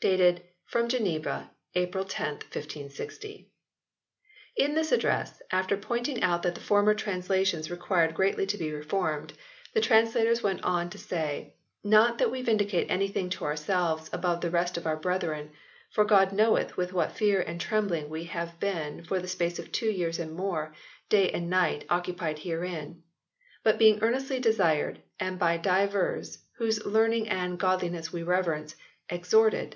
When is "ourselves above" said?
13.44-14.40